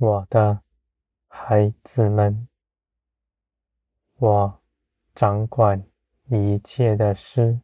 [0.00, 0.62] 我的
[1.26, 2.46] 孩子们，
[4.18, 4.60] 我
[5.12, 5.84] 掌管
[6.28, 7.60] 一切的事，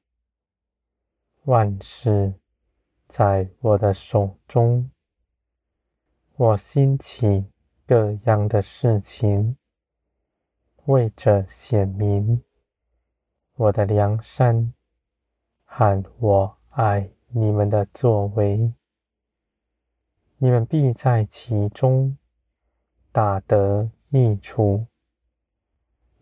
[1.45, 2.35] 万事
[3.07, 4.91] 在我的手中。
[6.35, 7.47] 我兴起
[7.87, 9.57] 各样的事情，
[10.87, 12.43] 为着显明
[13.55, 14.75] 我的良善
[15.63, 18.75] 喊我爱你们的作为，
[20.39, 22.19] 你们必在其中
[23.15, 24.89] 大得益处。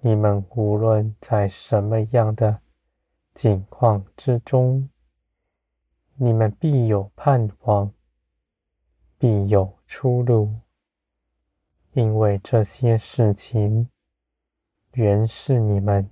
[0.03, 2.61] 你们无论在什么样的
[3.33, 4.91] 境况之中，
[6.17, 7.91] 你们必有盼望。
[9.17, 10.53] 必有出路，
[11.93, 13.89] 因为这些事情
[14.93, 16.11] 原是你们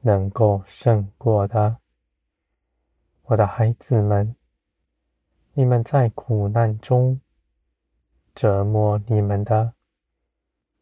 [0.00, 1.76] 能够胜过的。
[3.24, 4.34] 我的孩子们，
[5.52, 7.20] 你们在苦难中
[8.34, 9.74] 折磨你们的，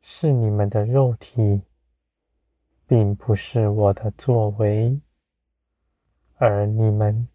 [0.00, 1.62] 是你们的肉体，
[2.86, 5.00] 并不是我的作为，
[6.36, 7.28] 而你们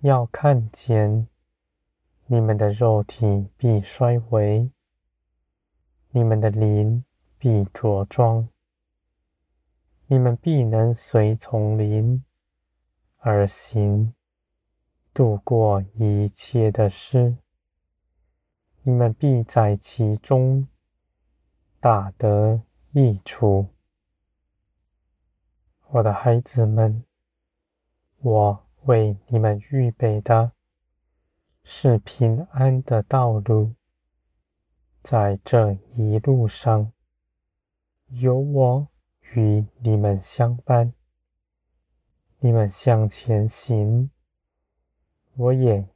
[0.00, 1.28] 要看见。
[2.26, 4.70] 你们的肉体必衰微，
[6.08, 7.04] 你们的灵
[7.36, 8.48] 必着装，
[10.06, 12.24] 你们必能随从灵
[13.18, 14.14] 而行，
[15.12, 17.36] 度过一切的事，
[18.86, 20.68] 你们必在其中
[21.80, 22.60] 大得
[22.92, 23.68] 益处。
[25.88, 27.02] 我的孩子们，
[28.18, 30.52] 我为你们预备的。
[31.62, 33.72] 是平安的道路，
[35.02, 36.92] 在这一路上，
[38.08, 38.88] 有我
[39.32, 40.92] 与你们相伴。
[42.40, 44.10] 你们向前行，
[45.36, 45.88] 我也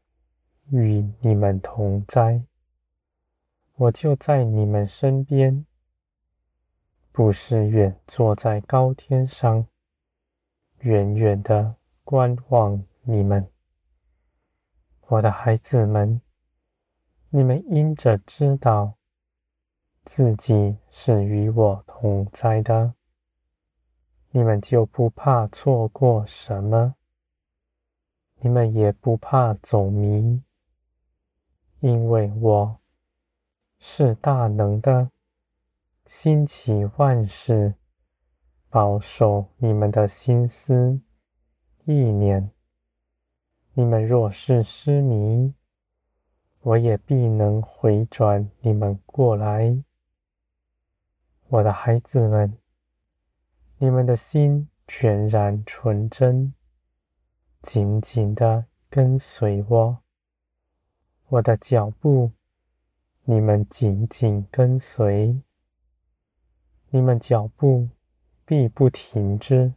[0.70, 2.47] 与你们同在。
[3.80, 5.64] 我就在你们身边，
[7.12, 9.68] 不是远坐在高天上，
[10.80, 13.48] 远远的观望你们。
[15.06, 16.20] 我的孩子们，
[17.30, 18.94] 你们因着知道
[20.04, 22.94] 自己是与我同在的，
[24.32, 26.96] 你们就不怕错过什么，
[28.40, 30.42] 你们也不怕走迷，
[31.78, 32.80] 因为我
[33.78, 35.10] 是大能的，
[36.06, 37.74] 兴起万事，
[38.68, 41.00] 保守你们的心思
[41.84, 42.50] 意念。
[43.74, 45.54] 你们若是失迷，
[46.60, 49.82] 我也必能回转你们过来。
[51.46, 52.58] 我的孩子们，
[53.78, 56.52] 你们的心全然纯真，
[57.62, 59.98] 紧紧的跟随我。
[61.28, 62.32] 我的脚步，
[63.30, 65.38] 你们紧紧跟随。
[66.88, 67.90] 你们脚步
[68.46, 69.74] 必不停止，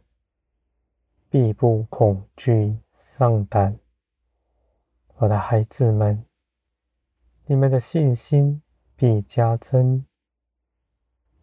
[1.28, 3.78] 必不恐惧丧胆。
[5.16, 6.24] 我的孩子们，
[7.44, 8.62] 你们的信心
[8.96, 10.06] 必加增，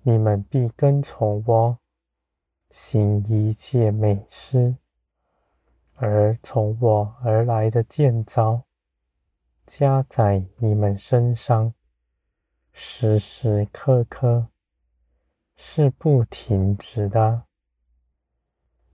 [0.02, 1.78] 你们必跟从我，
[2.72, 4.76] 行一切美事，
[5.94, 8.64] 而从我而来的建造
[9.68, 11.72] 加在你们身上，
[12.72, 14.48] 时时刻刻
[15.56, 17.44] 是不停止的。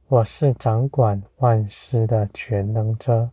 [0.07, 3.31] 我是掌管万事的全能者。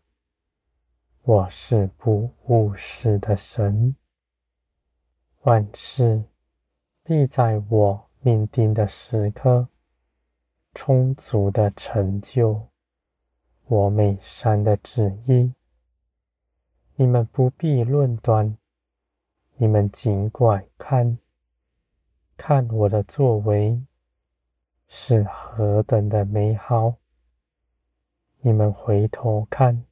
[1.23, 3.95] 我是不误事的神，
[5.43, 6.25] 万事
[7.05, 9.69] 必在我命定的时刻
[10.75, 12.69] 充足的成就
[13.67, 15.55] 我美善的旨意。
[16.97, 18.59] 你们不必论断，
[19.63, 21.17] 你们尽管看，
[22.37, 23.81] 看我的作为
[24.89, 26.97] 是何等的美好。
[28.41, 29.85] 你们回头看。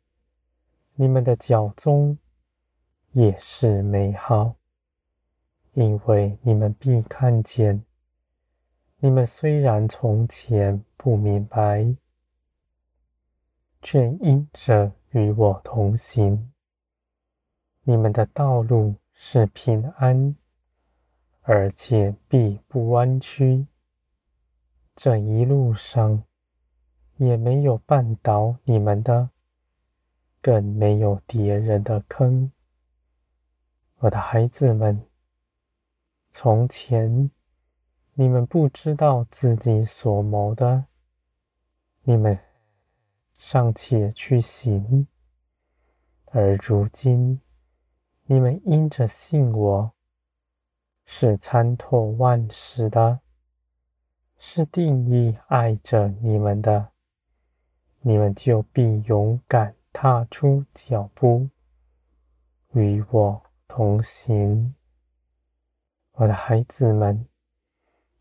[0.94, 2.18] 你们的脚踪
[3.12, 4.56] 也是美好，
[5.74, 7.84] 因为你们必看见。
[8.98, 11.94] 你们虽然从前不明白，
[13.80, 16.50] 却因着与我同行，
[17.84, 20.34] 你们的道路是平安，
[21.42, 23.66] 而且必不弯曲。
[24.96, 26.24] 这一路上
[27.18, 29.28] 也没有绊倒你们的。
[30.40, 32.50] 更没有敌人的坑，
[33.98, 35.06] 我的孩子们，
[36.30, 37.30] 从前
[38.14, 40.86] 你们不知道自己所谋的，
[42.04, 42.38] 你们
[43.34, 45.06] 尚且去行；
[46.24, 47.38] 而如今，
[48.32, 49.92] 你们因着信我，
[51.04, 53.18] 是参透万事的，
[54.38, 56.90] 是定义爱着你们的，
[58.02, 61.48] 你们就必勇敢踏出脚步，
[62.72, 64.76] 与我同行。
[66.12, 67.26] 我的孩子们，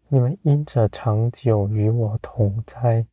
[0.07, 3.05] 你们因着长久与我同在，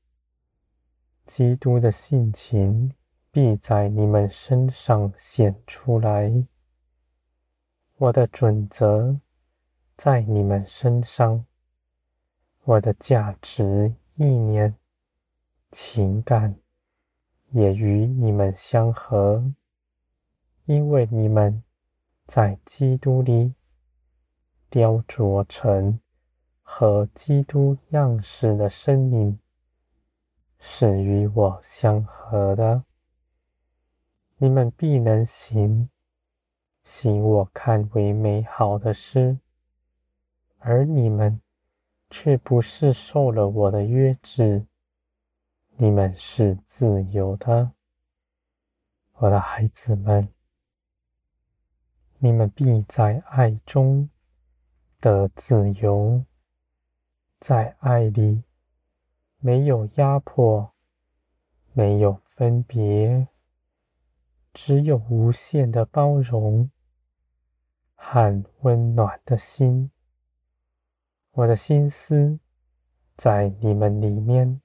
[1.26, 2.94] 基督的性情
[3.30, 6.46] 必在你们身上显出来。
[7.98, 9.18] 我的准则
[9.96, 11.46] 在你们身上，
[12.64, 14.76] 我的价值、意念、
[15.70, 16.58] 情感
[17.52, 19.50] 也与你们相合，
[20.66, 21.62] 因为你们
[22.26, 23.54] 在基督里
[24.68, 25.98] 雕琢成
[26.60, 29.38] 和基督样式的生命，
[30.58, 32.84] 是与我相合的。
[34.36, 35.88] 你们必能行。
[36.88, 39.40] 行我看为美好的事，
[40.58, 41.40] 而你们
[42.10, 44.64] 却不是受了我的约制，
[45.78, 47.72] 你们是自由的，
[49.14, 50.28] 我的孩子们，
[52.18, 54.08] 你们必在爱中
[55.00, 56.24] 得自由，
[57.40, 58.44] 在爱里
[59.40, 60.70] 没有压迫，
[61.72, 63.26] 没有分别，
[64.52, 66.70] 只有无限的包容。
[67.96, 69.90] 和温暖的心，
[71.32, 72.38] 我的心思
[73.16, 74.60] 在你们里面，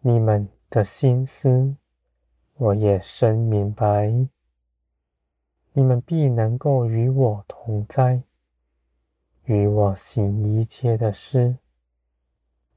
[0.00, 1.76] 你们的心思
[2.54, 4.28] 我也深明白。
[5.72, 8.22] 你们必能够与我同在，
[9.44, 11.58] 与我行一切的事。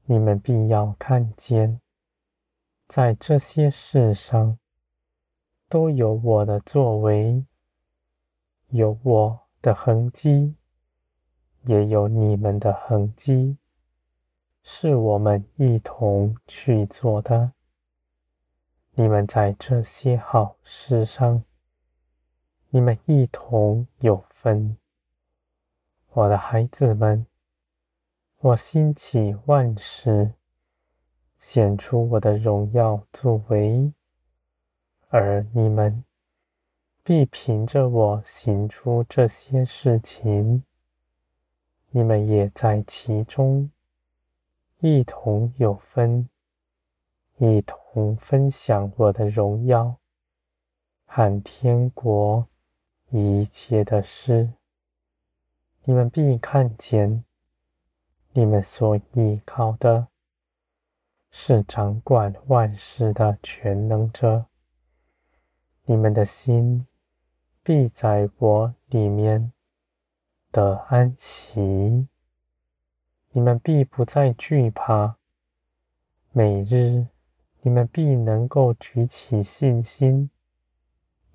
[0.04, 1.80] 你们必要看见，
[2.86, 4.58] 在这些事上
[5.68, 7.44] 都有我的作为。
[8.76, 10.56] 有我的痕迹，
[11.62, 13.56] 也有你们的痕迹，
[14.64, 17.52] 是我们一同去做的。
[18.94, 21.44] 你们在这些好事上，
[22.70, 24.76] 你们一同有分。
[26.10, 27.24] 我的孩子们，
[28.40, 30.32] 我兴起万事，
[31.38, 33.92] 显出我的荣耀作为，
[35.10, 36.04] 而你们。
[37.06, 40.64] 必凭着我行出这些事情，
[41.90, 43.70] 你们也在其中
[44.78, 46.30] 一同有分，
[47.36, 49.96] 一同分享我的荣耀
[51.04, 52.48] 和天国
[53.10, 54.54] 一切的事。
[55.82, 57.22] 你们必看见，
[58.32, 60.08] 你们所依靠的
[61.30, 64.46] 是掌管万事的全能者。
[65.84, 66.86] 你们的心。
[67.64, 69.50] 必在我里面
[70.52, 72.06] 的安息，
[73.32, 75.16] 你们必不再惧怕。
[76.30, 77.06] 每日，
[77.62, 80.28] 你们必能够举起信心，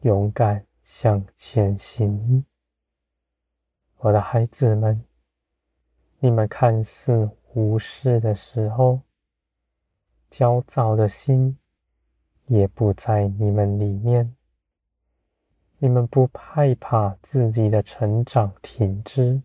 [0.01, 2.45] 勇敢向前行。
[3.97, 5.03] 我的孩子们，
[6.19, 9.01] 你们看似无事的时候，
[10.29, 11.57] 焦躁的心
[12.45, 14.35] 也不在你们里面。
[15.81, 19.41] 你们不害怕自己的成长停滞，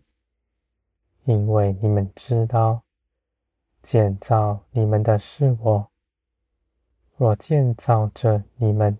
[1.23, 2.83] 因为你们知道，
[3.81, 5.89] 建造你们的是我，
[7.15, 8.99] 我建造着你们，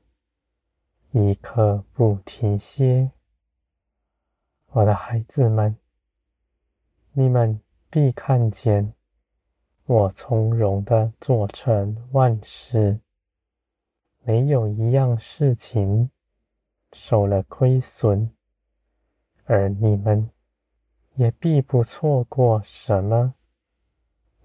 [1.11, 3.11] 一刻不停歇。
[4.67, 5.75] 我的孩子们，
[7.11, 8.93] 你们必看见
[9.85, 13.01] 我从容地做成万事，
[14.23, 16.09] 没有一样事情。
[16.95, 18.31] 受了亏损，
[19.43, 20.31] 而你们
[21.15, 23.35] 也必不错过什么。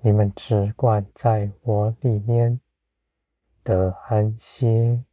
[0.01, 2.61] 你们只管在我里面
[3.63, 5.05] 得安歇。